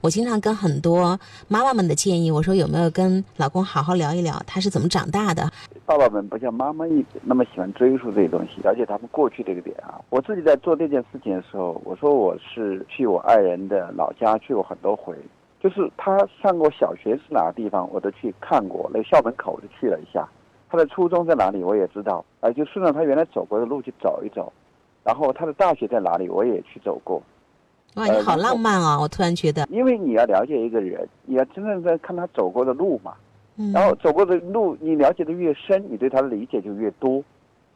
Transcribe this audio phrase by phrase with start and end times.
[0.00, 1.18] 我经常跟很多
[1.48, 5.50] 妈妈们的建议，我说有没有跟老公好好聊一聊，他是怎么长大的？
[5.84, 10.00] 爸爸们不像妈妈一那么喜欢追溯这些东西，了解他们过去这个点啊。
[10.10, 15.16] 我自己在做这件事情的时候，我说我是去我爱人的老家去过很多回，
[15.60, 20.28] 就是他上过小学是哪个地方，我都去看过，那个校门口我就去了一下。
[20.70, 24.52] 他的初中在哪里，我也知道，啊，就顺着他原来走过的路去走一走。
[25.02, 27.22] 然后他的大学在哪里，我也去走过。
[27.98, 28.96] 哇，你好浪漫啊！
[29.00, 33.12] 我突然觉得，因为你要了解一个人，你要真正在看他走过的路嘛。
[33.56, 37.20] 嗯然后走过的路，你了解的越深，你对他的理解就越多。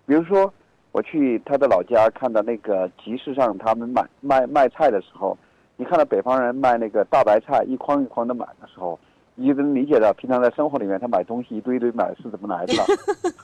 [0.06, 0.52] 比如说，
[0.92, 5.36] 我去他的老家，看到那个集市上他们买卖卖菜的时候，
[5.76, 8.96] 你看到北方人卖那个大白菜一筐一筐的买的时候，
[9.34, 12.84] 你就能理解到平常在生活里面他买东西一堆一堆买是怎么来的了。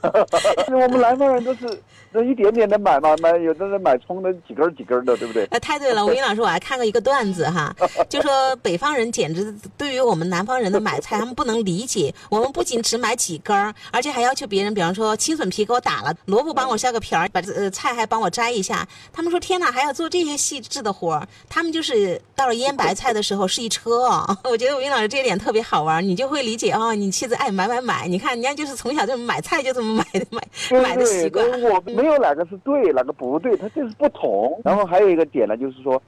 [0.69, 1.67] 我们南方人都是
[2.13, 5.47] 那一点点的买嘛，买有的人买葱的几根儿几根儿的，对不对？
[5.51, 7.75] 呃，太对了，吴英老师，我还看过一个段子哈，
[8.09, 12.15] 就说北方人简直对于我们南方人的买菜，他们不能理解。
[12.31, 18.87] 我们不仅只买几根儿，而且还要求别人，比方说青笋皮给我打了，萝卜帮我削个皮儿，把这呃菜还帮我摘一下。
[19.13, 21.27] 他们说天哪，还要做这些细致的活儿。
[21.49, 28.07] 他们就是到了腌白菜的时候是一车啊、我觉得吴英老师这一点特别好玩，你就会理解哦，你妻子爱买买买。
[28.07, 31.49] 你看人家就是从小就买菜就这么买的买买的习惯。
[31.51, 34.61] 对，我没有哪个是对，哪个不对，它就是不同。
[34.65, 35.99] 然后还有一个点呢，就是说，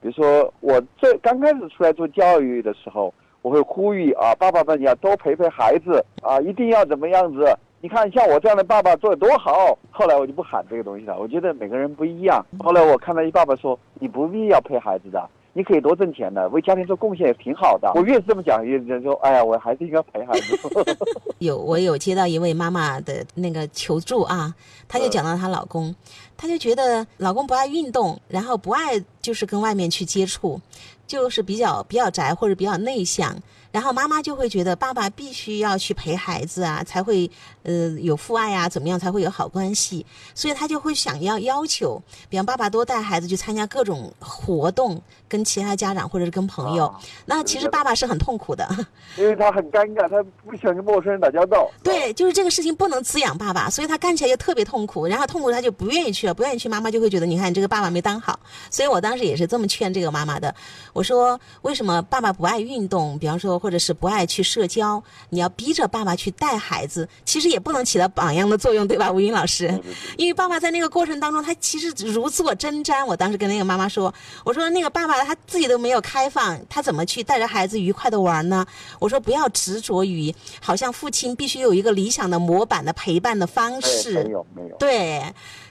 [0.00, 3.12] 比如说我最刚开始出来做教育的时候，
[3.42, 7.56] 我会呼吁啊，爸爸们要多陪陪孩子啊，一定要怎么样子。
[7.80, 9.78] 你看，像我这样的爸爸做的多好。
[9.90, 12.44] 后来我就不喊这个东西了，我觉得每个人不一样。
[12.58, 15.28] 后来我看到一爸爸说，你不必要陪孩子的。
[15.58, 17.90] 你可以多挣钱的，为家庭做贡献也挺好的。
[17.96, 20.56] 我越是这么讲，越人说，哎呀，我还是应该陪孩子。
[21.40, 24.54] 有我有接到一位妈妈的那个求助啊，
[24.86, 25.92] 她就讲到她老公，
[26.38, 30.58] 她就觉得老公不爱运动，然后不爱就是跟外面去接触，
[31.06, 33.36] 就是比较比较宅或者比较内向，
[33.72, 37.30] 然后妈妈就会觉得爸爸必须要去陪孩子啊，才会
[37.64, 48.66] 呃有父爱啊，怎么样才会有好关系，所以她就会想要要求，比方爸爸多带孩子去参加各种活动，跟其他家长或者是跟朋友，啊那其实爸爸是很痛苦的。
[49.18, 51.68] 因为他很尴尬，他不喜欢跟陌生人打交道。
[51.82, 58.38] 对，就是这个事情不能滋养爸爸，所以他干起来就特别痛苦，然后痛苦他就不愿意去了，不愿意去，妈妈就会觉得你看这个爸爸没当好，
[58.70, 60.54] 所以我当时也是这么劝这个妈妈的，
[60.92, 69.68] 我说为什么爸爸不爱运动，比方说或者是不爱去社交，你要逼着爸爸去带孩子，其实也不能起到榜样的作用，对吧，吴英老师？
[70.16, 73.04] 因为爸爸在那个过程当中，他其实如坐针毡。
[73.04, 74.12] 我当时跟那个妈妈说，
[74.44, 78.66] 我说那个爸爸他自己都没有开放，他怎么去带着孩子愉快的玩呢？
[78.98, 84.24] 我说不要执着于好像父亲必须有一个理想的模板的陪伴的方哎式。
[84.24, 84.76] 没有没有。
[84.76, 85.22] 对，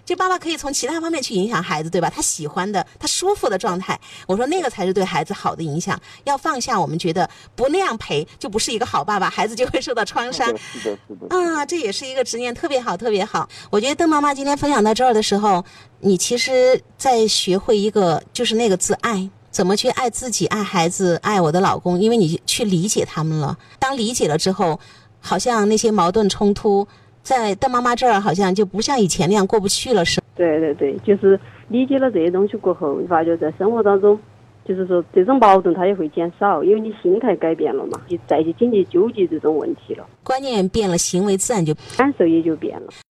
[0.07, 2.09] 就爸爸可以从其他方面去影响孩子，对吧？
[2.09, 5.99] 他喜欢的、他舒服的状态，我说那个才是对孩子好的影响。
[6.23, 10.47] 要放下我们觉得不那样陪就不是一个好爸爸，孩子就会受到创伤。
[10.47, 11.35] 是的，是的。
[11.35, 13.49] 啊，这也是一个执念，特别好，特别好。
[13.69, 15.65] 我觉得邓妈妈今天分享到这儿的时候，
[15.99, 23.57] 你其实在学会一个，就是那个字“爱”，怎么去爱自己、爱孩子、爱我的老公，因为你去理解他们了。
[23.77, 24.79] 当理解了之后，
[25.19, 26.87] 好像那些矛盾冲突，
[27.27, 30.21] 在邓妈妈这儿好像就不像以前那样过不去了，是？
[30.33, 34.17] 对对对，就是理解了这些东西过后，你发觉在生活当中，
[34.63, 42.87] 就是说这种矛盾它也会减少，因为你心态改变了嘛，你再去经历纠结这种问题了，观念变了，行为自然就感受也就变了。